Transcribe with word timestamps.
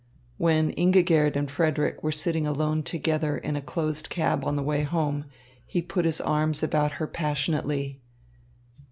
When 0.37 0.71
Ingigerd 0.71 1.35
and 1.35 1.47
Frederick 1.51 2.01
were 2.01 2.11
sitting 2.11 2.47
alone 2.47 2.81
together 2.81 3.37
in 3.37 3.55
a 3.55 3.61
closed 3.61 4.09
cab 4.09 4.43
on 4.43 4.55
the 4.55 4.63
way 4.63 4.81
home, 4.81 5.25
he 5.63 5.83
put 5.83 6.05
his 6.05 6.19
arms 6.19 6.63
about 6.63 6.93
her 6.93 7.05
passionately. 7.05 8.01